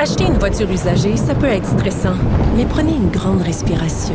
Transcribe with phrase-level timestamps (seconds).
[0.00, 2.14] Acheter une voiture usagée, ça peut être stressant,
[2.56, 4.14] mais prenez une grande respiration.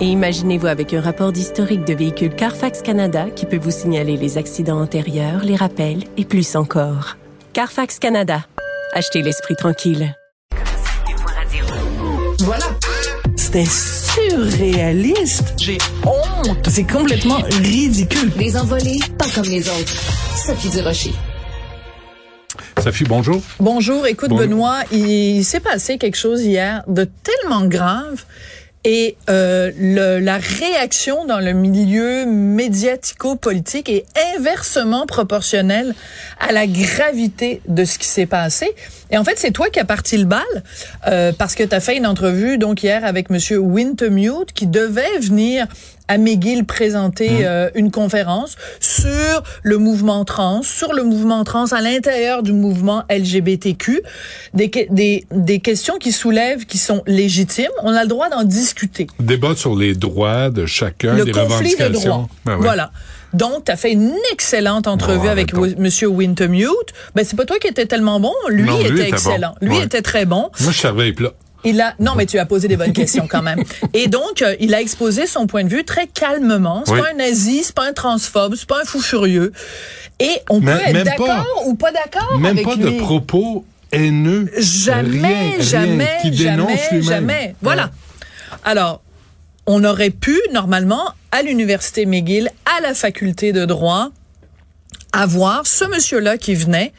[0.00, 4.38] Et imaginez-vous avec un rapport d'historique de véhicule Carfax Canada qui peut vous signaler les
[4.38, 7.16] accidents antérieurs, les rappels et plus encore.
[7.52, 8.44] Carfax Canada.
[8.92, 10.14] Achetez l'esprit tranquille.
[12.38, 12.66] Voilà.
[13.34, 15.54] C'était surréaliste.
[15.58, 16.68] J'ai honte.
[16.68, 18.30] C'est complètement ridicule.
[18.36, 19.94] Des envolées, pas comme les autres.
[20.46, 21.12] Sophie Durocher.
[22.84, 23.40] Sophie, bonjour.
[23.60, 24.06] Bonjour.
[24.06, 24.46] Écoute, Bonjour.
[24.46, 28.24] Benoît, il s'est passé quelque chose hier de tellement grave.
[28.86, 34.04] Et euh, le- la réaction dans le milieu médiatico-politique est
[34.36, 35.94] inversement proportionnelle
[36.38, 38.70] à la gravité de ce qui s'est passé.
[39.10, 40.42] Et en fait, c'est toi qui as parti le bal
[41.06, 45.18] euh, parce que tu as fait une entrevue donc hier avec Monsieur Wintermute qui devait
[45.18, 45.66] venir
[46.08, 51.80] à McGill présenter euh, une conférence sur le mouvement trans, sur le mouvement trans à
[51.80, 54.02] l'intérieur du mouvement LGBTQ,
[54.52, 57.70] des, des, des questions qui soulèvent, qui sont légitimes.
[57.82, 59.06] On a le droit d'en discuter.
[59.20, 62.28] Débat sur les droits de chacun, le des conflit de droits.
[62.44, 62.56] Ben.
[62.56, 62.90] Voilà.
[63.32, 65.52] Donc, tu as fait une excellente entrevue avec.
[65.54, 66.68] Monsieur Wintermute.
[67.16, 68.32] Ben, c'est pas toi qui étais tellement bon.
[68.48, 69.08] Lui, Non, lui était, était bon.
[69.16, 69.54] excellent.
[69.60, 69.84] Lui Ouais.
[69.84, 70.50] était très bon.
[70.60, 71.32] Moi, je servais plats.
[71.64, 73.62] Il a non mais tu as posé des bonnes questions quand même.
[73.94, 76.82] Et donc euh, il a exposé son point de vue très calmement.
[76.86, 77.00] C'est Oui.
[77.00, 79.52] pas un nazi, c'est pas un transphobe, c'est pas un fou furieux.
[80.20, 82.84] Et on Mais- peut être d'accord ou pas d'accord Même avec pas lui.
[82.84, 84.50] de propos haineux.
[84.58, 87.54] Jamais, Rien, rien, jamais, qui dénonce jamais, jamais.
[87.62, 87.90] Voilà.
[88.64, 89.02] Alors,
[89.66, 94.10] on aurait pu, normalement, à l'Université McGill, à la faculté de droit,
[95.14, 96.92] avoir ce monsieur-là qui venait,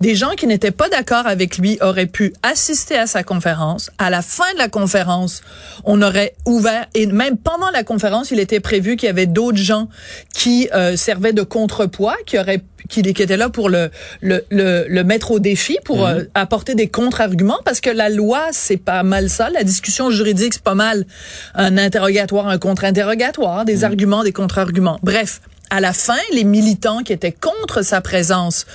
[0.00, 3.90] des gens qui n'étaient pas d'accord avec lui auraient pu assister à sa conférence.
[3.98, 5.42] À la fin de la conférence,
[5.84, 9.58] on aurait ouvert, et même pendant la conférence, il était prévu qu'il y avait d'autres
[9.58, 9.88] gens
[10.34, 14.84] qui euh, servaient de contrepoids, qui auraient qui, qui étaient là pour le, le, le,
[14.88, 19.04] le mettre au défi, pour euh, apporter des contre-arguments, parce que la loi, c'est pas
[19.04, 19.48] mal ça.
[19.50, 21.06] La discussion juridique, c'est pas mal
[21.54, 24.98] un interrogatoire, un contre-interrogatoire, des arguments, des contre-arguments.
[25.04, 28.66] Bref, à la fin, les militants qui étaient contre sa présence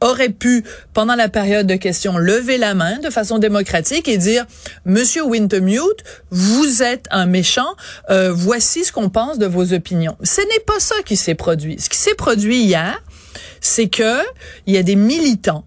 [0.00, 4.46] auraient pu, pendant la période de questions, lever la main de façon démocratique et dire,
[4.84, 7.74] Monsieur Wintermute, vous êtes un méchant,
[8.10, 10.16] euh, voici ce qu'on pense de vos opinions.
[10.22, 11.78] Ce n'est pas ça qui s'est produit.
[11.78, 13.02] Ce qui s'est produit hier,
[13.60, 14.20] c'est que
[14.66, 15.64] il y a des militants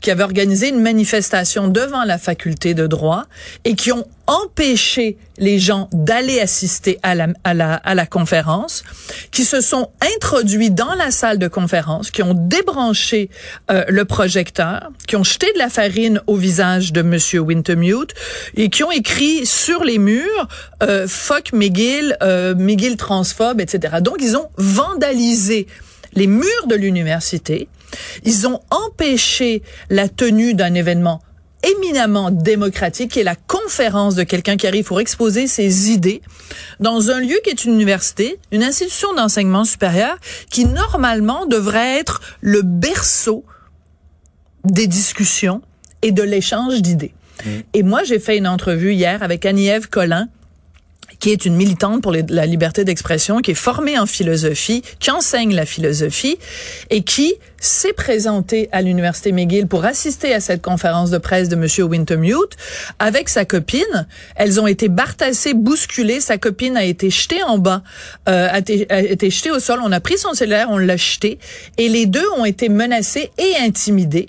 [0.00, 3.24] qui avaient organisé une manifestation devant la faculté de droit
[3.64, 8.82] et qui ont empêché les gens d'aller assister à la, à la, à la conférence,
[9.30, 13.30] qui se sont introduits dans la salle de conférence, qui ont débranché
[13.70, 18.14] euh, le projecteur, qui ont jeté de la farine au visage de Monsieur Wintermute
[18.56, 20.48] et qui ont écrit sur les murs
[20.82, 23.96] euh, "fuck McGill, euh, McGill transphobe", etc.
[24.00, 25.66] Donc ils ont vandalisé
[26.14, 27.68] les murs de l'université.
[28.24, 31.20] Ils ont empêché la tenue d'un événement
[31.62, 36.22] éminemment démocratique qui est la conférence de quelqu'un qui arrive pour exposer ses idées
[36.80, 40.16] dans un lieu qui est une université, une institution d'enseignement supérieur
[40.50, 43.44] qui normalement devrait être le berceau
[44.64, 45.62] des discussions
[46.02, 47.14] et de l'échange d'idées.
[47.74, 50.28] Et moi, j'ai fait une entrevue hier avec Annie-Ève Collin,
[51.20, 55.10] qui est une militante pour les- la liberté d'expression, qui est formée en philosophie, qui
[55.10, 56.36] enseigne la philosophie
[56.90, 61.56] et qui s'est présentée à l'université McGill pour assister à cette conférence de presse de
[61.56, 62.56] Monsieur Wintermute
[62.98, 64.06] avec sa copine.
[64.36, 66.20] Elles ont été bartassées, bousculées.
[66.20, 67.82] Sa copine a été jetée en bas,
[68.28, 69.80] euh, a, été, a été jetée au sol.
[69.82, 71.38] On a pris son cellulaire, on l'a jeté
[71.78, 74.26] et les deux ont été menacés et intimidés.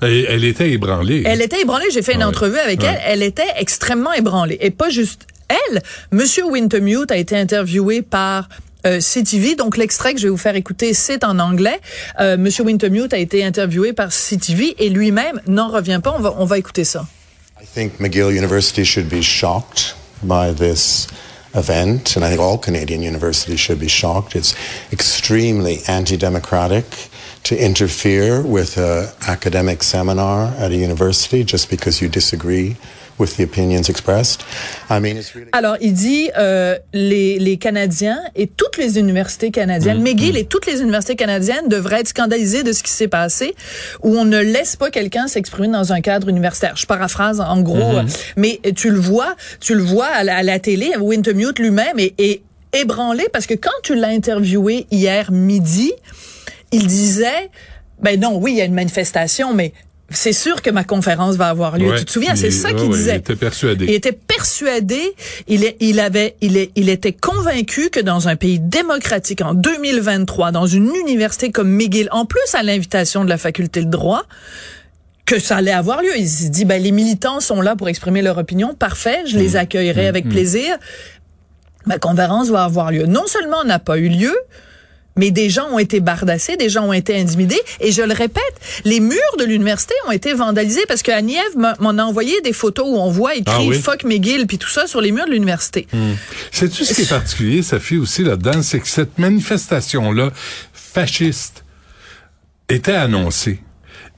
[0.00, 1.22] Elle, elle était ébranlée.
[1.26, 1.86] Elle était ébranlée.
[1.92, 2.24] J'ai fait une Ouais.
[2.24, 2.88] entrevue avec Ouais.
[2.88, 3.00] elle.
[3.06, 4.56] Elle était extrêmement ébranlée.
[4.60, 5.82] Et pas juste elle.
[6.10, 8.48] Monsieur Wintermute a été interviewé par
[8.86, 9.54] euh, CTV.
[9.54, 11.80] Donc, l'extrait que je vais vous faire écouter, c'est en anglais.
[12.20, 16.14] Euh, Monsieur Wintermute a été interviewé par CTV et lui-même n'en revient pas.
[16.16, 17.06] On va, on va écouter ça.
[17.60, 21.06] I think McGill University should be shocked by this
[21.54, 24.34] event, and I think all Canadian universities should be shocked.
[24.34, 24.54] It's
[24.92, 26.84] extremely anti-democratic
[27.44, 32.76] to interfere with an academic seminar at a university just because you disagree
[33.22, 34.44] with the opinions expressed.
[34.90, 35.48] I mean, it's really.
[35.52, 40.44] Alors, il dit euh, les, les Canadiens et toutes les universités canadiennes, Mm, McGill et
[40.44, 43.54] toutes les universités canadiennes devraient être scandalisées de ce qui s'est passé,
[44.02, 46.74] où on ne laisse pas quelqu'un s'exprimer dans un cadre universitaire.
[46.76, 48.06] Je paraphrase en gros, Mm-hmm.
[48.06, 51.98] euh, mais tu le vois, tu le vois à la, à la télé, Wintermute lui-même
[51.98, 52.42] est, est
[52.72, 55.92] ébranlé parce que quand tu l'as interviewé hier midi,
[56.72, 57.50] il disait,
[58.00, 59.72] ben non, oui, il y a une manifestation, mais
[60.14, 61.90] c'est sûr que ma conférence va avoir lieu.
[61.90, 63.12] Ouais, tu te souviens, c'est ça qu'il ouais, disait.
[63.12, 63.84] Il était persuadé.
[63.86, 65.14] Il était persuadé,
[65.48, 69.54] il, est, il avait, il, est, il était convaincu que dans un pays démocratique en
[69.54, 74.24] 2023, dans une université comme McGill, en plus à l'invitation de la faculté de droit,
[75.26, 76.16] que ça allait avoir lieu.
[76.16, 78.74] Il se dit, ben, les militants sont là pour exprimer leur opinion.
[78.74, 80.76] Parfait, je les accueillerai avec plaisir.
[81.86, 83.06] Ma conférence va avoir lieu.
[83.06, 84.36] Non seulement n'a pas eu lieu,
[85.16, 87.60] mais des gens ont été bardassés, des gens ont été intimidés.
[87.80, 88.42] Et je le répète,
[88.84, 91.12] les murs de l'université ont été vandalisés parce que
[91.80, 93.78] m'en a envoyé des photos où on voit écrit Ah oui?
[93.78, 95.86] Fuck McGill puis tout ça sur les murs de l'université.
[96.50, 100.30] Sais-tu ce qui est particulier, Sophie, aussi là-dedans, c'est que cette manifestation-là,
[100.72, 101.64] fasciste,
[102.68, 103.60] était annoncée.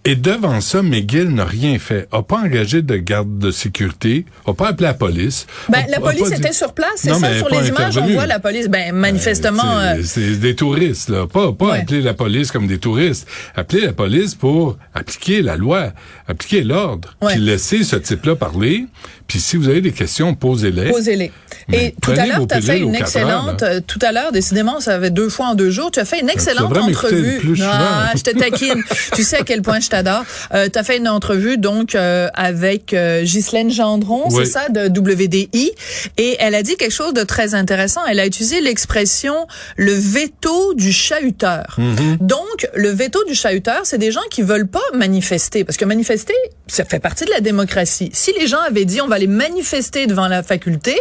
[0.06, 2.06] Et devant ça, McGill n'a rien fait.
[2.12, 5.46] A pas engagé de garde de sécurité, a pas appelé la police.
[5.70, 8.06] Ben, a- la police dit- était sur place, c'est ça, mais sur les images, on
[8.08, 8.68] voit la police.
[8.68, 11.26] Ben, manifestement, C'est- euh, C'est des touristes, là.
[11.26, 11.78] Pas, pas Ouais.
[11.80, 13.26] appeler la police comme des touristes.
[13.56, 15.92] Appeler la police pour appliquer la loi,
[16.28, 17.14] appliquer l'ordre.
[17.22, 17.32] Ouais.
[17.32, 18.86] Puis laisser ce type-là parler.
[19.26, 20.90] Puis si vous avez des questions, posez-les.
[20.90, 21.32] Posez-les.
[21.72, 24.80] Et tout à l'heure, tu as fait une heures, excellente, euh, tout à l'heure, décidément,
[24.80, 27.38] ça avait deux fois en deux jours, tu as fait une excellente entrevue.
[27.38, 28.82] plus ah, je te taquine.
[29.14, 30.24] tu sais à quel point je t'adore.
[30.52, 34.44] Euh, tu as fait une entrevue, donc, euh, avec euh, Ghislaine Gendron, Oui.
[34.44, 35.72] c'est ça, de WDI.
[36.18, 38.02] Et elle a dit quelque chose de très intéressant.
[38.08, 39.46] Elle a utilisé l'expression
[39.76, 41.76] le veto du chahuteur.
[41.78, 42.18] Mm-hmm.
[42.20, 45.64] Donc, le veto du chahuteur, c'est des gens qui veulent pas manifester.
[45.64, 46.34] Parce que manifester,
[46.66, 48.10] ça fait partie de la démocratie.
[48.12, 50.98] Si les gens avaient dit on va aller manifester devant la faculté,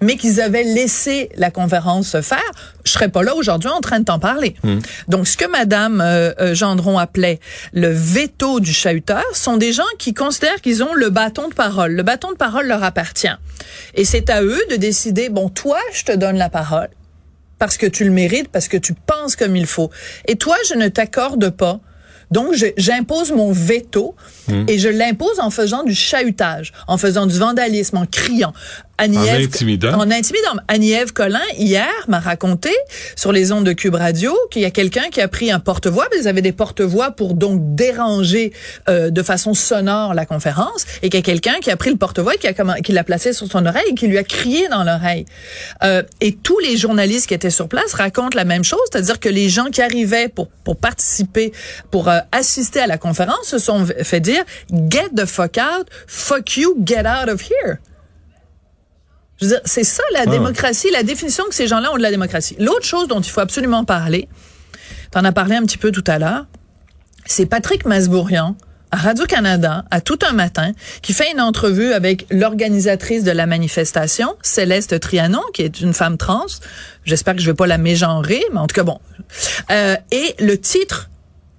[0.00, 2.50] mais qu'ils avaient laissé la conférence se faire,
[2.84, 4.56] je serais pas là aujourd'hui en train de t'en parler.
[5.08, 7.40] Donc, ce que Madame euh, euh, Gendron appelait
[7.72, 11.92] le veto du chahuteur sont des gens qui considèrent qu'ils ont le bâton de parole.
[11.92, 13.28] Le bâton de parole leur appartient.
[13.94, 16.88] Et c'est à eux de décider, bon, toi, je te donne la parole
[17.58, 19.90] parce que tu le mérites, parce que tu penses comme il faut.
[20.26, 21.78] Et toi, je ne t'accorde pas.
[22.30, 24.14] Donc, j'impose mon veto
[24.68, 28.52] et je l'impose en faisant du chahutage, en faisant du vandalisme, en criant.
[29.00, 29.48] Annie-Ève-.
[29.94, 30.56] En intimidant.
[30.68, 32.70] Annie-Ève Collin, hier, m'a raconté
[33.16, 36.06] sur les ondes de Cube Radio qu'il y a quelqu'un qui a pris un porte-voix.
[36.18, 38.52] Ils avaient des porte-voix pour donc déranger
[38.88, 41.96] euh, de façon sonore la conférence et qu'il y a quelqu'un qui a pris le
[41.96, 44.68] porte-voix et qui a qui l'a placé sur son oreille et qui lui a crié
[44.68, 45.24] dans l'oreille.
[45.82, 49.28] Euh, et tous les journalistes qui étaient sur place racontent la même chose, c'est-à-dire que
[49.28, 51.52] les gens qui arrivaient pour pour participer,
[51.90, 56.56] pour euh, assister à la conférence, se sont fait dire "Get the fuck out, fuck
[56.56, 57.78] you, get out of here."
[59.40, 62.10] Je veux dire, c'est ça la démocratie, la définition que ces gens-là ont de la
[62.10, 62.56] démocratie.
[62.58, 64.28] L'autre chose dont il faut absolument parler,
[65.12, 66.46] tu en as parlé un petit peu tout à l'heure,
[67.24, 68.56] c'est Patrick Masbourian
[68.92, 74.36] à Radio-Canada, à tout un matin, qui fait une entrevue avec l'organisatrice de la manifestation,
[74.42, 76.46] Céleste Trianon, qui est une femme trans.
[77.04, 78.98] J'espère que je vais pas la mégenrer, mais en tout cas, bon.
[79.70, 81.08] Euh, et le titre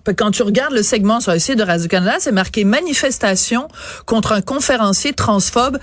[0.09, 3.67] quand tu regardes le segment sur le site de Radio-Canada, c'est marqué manifestation
[4.05, 5.77] contre un conférencier transphobe.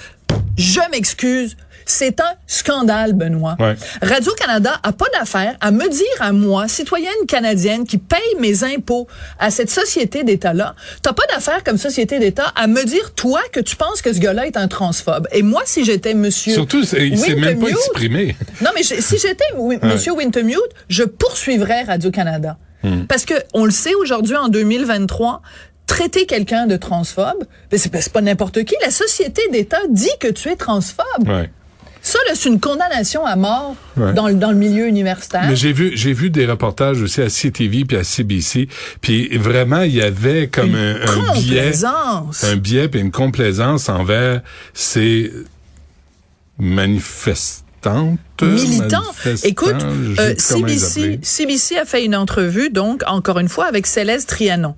[0.56, 1.56] Je m'excuse.
[1.90, 3.56] C'est un scandale, Benoît.
[3.58, 3.74] Ouais.
[4.02, 9.06] Radio-Canada a pas d'affaire à me dire à moi, citoyenne canadienne qui paye mes impôts
[9.38, 13.60] à cette société d'État-là, t'as pas d'affaire comme société d'État à me dire, toi, que
[13.60, 15.28] tu penses que ce gars-là est un transphobe.
[15.32, 16.52] Et moi, si j'étais monsieur...
[16.52, 18.36] Surtout, il s'est même pas exprimé.
[18.60, 19.44] non, mais je- si j'étais
[19.82, 20.58] Monsieur Wintermute,
[20.90, 22.58] je poursuivrais Radio-Canada.
[23.08, 25.42] Parce que on le sait aujourd'hui, en 2023,
[25.86, 28.74] traiter quelqu'un de transphobe, ben c'est c'est pas n'importe qui.
[28.82, 31.26] La société d'État dit que tu es transphobe.
[31.26, 31.50] Ouais.
[32.08, 34.14] Ça, c'est une condamnation à mort Ouais.
[34.14, 35.42] dans, le- dans le milieu universitaire.
[35.46, 38.68] Mais j'ai vu, j'ai vu des reportages aussi à CTV puis à CBC,
[39.02, 42.44] puis vraiment il y avait comme un, un biais, Complaisance.
[42.44, 44.40] un biais puis une complaisance envers
[44.72, 45.32] ces
[46.58, 49.02] manifestantes, militant.
[49.02, 49.76] manifestants, Écoute,
[50.18, 51.20] euh, CBC.
[51.22, 54.74] CBC a fait une entrevue, donc, encore une fois, avec Céleste Trianon.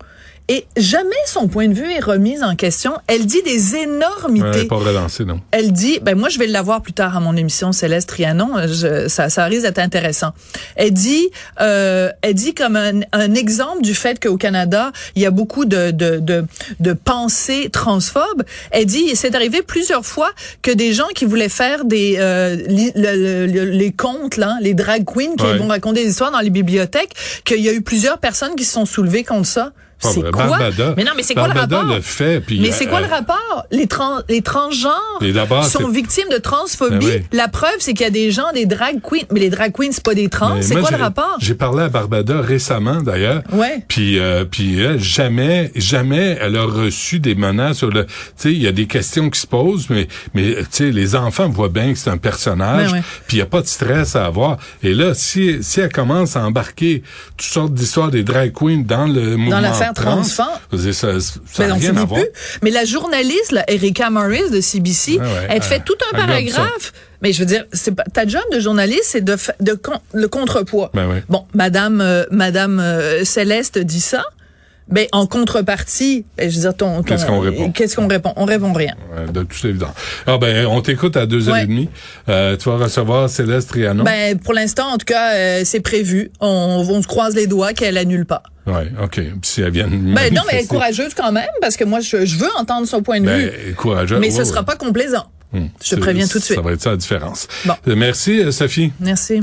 [0.52, 2.94] Et jamais son point de vue est remis en question.
[3.06, 4.44] Elle dit des énormités.
[4.62, 5.40] Ouais, pas relancé, non.
[5.52, 9.06] Elle dit, ben moi je vais l'avoir plus tard à mon émission Céleste Trianon, je,
[9.06, 10.32] ça, ça risque d'être intéressant.
[10.74, 11.28] Elle dit,
[11.60, 15.66] euh, elle dit comme un, un exemple du fait qu'au Canada il y a beaucoup
[15.66, 16.44] de de de,
[16.80, 18.42] de pensées transphobes.
[18.72, 20.30] Elle dit, c'est arrivé plusieurs fois
[20.62, 24.74] que des gens qui voulaient faire des euh, li- le- le- les contes là, les
[24.74, 25.58] drag queens qui Ouais.
[25.58, 27.12] vont raconter des histoires dans les bibliothèques,
[27.44, 29.70] qu'il y a eu plusieurs personnes qui se sont soulevées contre ça.
[30.00, 30.46] C'est quoi?
[30.46, 30.94] Barbada.
[30.96, 31.84] Mais non, mais c'est quoi le rapport?
[31.84, 33.64] le fait, puis, Mais c'est quoi euh, le rapport?
[33.70, 35.20] Les, trans, les transgenres
[35.64, 37.06] sont victimes de transphobie.
[37.06, 37.22] Ben oui.
[37.32, 39.26] La preuve, c'est qu'il y a des gens, des drag queens.
[39.30, 40.60] Mais les drag queens, c'est pas des trans.
[40.62, 41.36] C'est quoi le rapport?
[41.40, 43.42] J'ai parlé à Barbada récemment, d'ailleurs.
[43.52, 43.84] Ouais.
[43.88, 48.06] Puis, euh, puis elle, jamais, jamais elle a reçu des menaces sur le.
[48.06, 51.14] Tu sais, il y a des questions qui se posent, mais, mais tu sais, les
[51.14, 52.90] enfants voient bien que c'est un personnage.
[52.90, 53.02] Ben ouais.
[53.26, 54.56] Puis il y a pas de stress à avoir.
[54.82, 57.02] Et là, si si elle commence à embarquer
[57.36, 59.60] toutes sortes d'histoires des drag queens dans le mouvement
[59.96, 60.60] l'affaire trans, ça,
[61.20, 62.26] ça rien plus.
[62.62, 66.92] Mais la journaliste, là, Erika Morris de CBC, ouais, elle fait elle- tout un paragraphe.
[67.22, 69.78] Mais je veux dire, c'est pas, ta job de journaliste, c'est de, de
[70.14, 70.90] le contrepoids.
[70.94, 71.22] Ben ouais.
[71.28, 74.24] Bon, Madame, euh, Madame euh, Céleste dit ça.
[74.88, 77.70] Ben, en contrepartie, ben, je veux dire, ton, ton- Qu'est-ce qu'on répond?
[77.70, 78.32] Qu'est-ce qu'on répond?
[78.34, 78.94] On répond rien.
[79.14, 79.94] Ouais, de toute évidence.
[80.26, 81.62] Ah ben, on t'écoute à deux heures Ouais.
[81.62, 81.88] et demie.
[82.28, 84.02] Euh, tu vas recevoir Céleste Trianon.
[84.02, 86.32] Ben, pour l'instant, en tout cas, euh, c'est prévu.
[86.40, 88.42] On, on se croise les doigts qu'elle annule pas.
[88.70, 89.14] Ouais, ok.
[89.14, 89.88] Puis si elle vient.
[89.88, 92.86] Ben, non, mais elle est courageuse quand même, parce que moi, je, je veux entendre
[92.86, 93.74] son point de Ben, vue.
[93.74, 94.18] courageux.
[94.18, 94.44] Mais ce ouais.
[94.44, 95.26] sera pas complaisant.
[95.52, 96.56] Hum, Je te préviens tout de suite.
[96.56, 97.48] Ça va être ça la différence.
[97.64, 97.74] Bon.
[97.88, 98.92] Euh, Merci, euh, Sophie.
[99.00, 99.40] Merci.